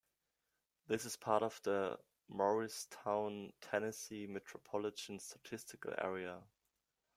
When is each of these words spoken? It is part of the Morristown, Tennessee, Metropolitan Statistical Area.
It 0.89 1.05
is 1.05 1.15
part 1.15 1.43
of 1.43 1.61
the 1.61 1.99
Morristown, 2.27 3.53
Tennessee, 3.61 4.25
Metropolitan 4.25 5.19
Statistical 5.19 5.93
Area. 5.95 6.41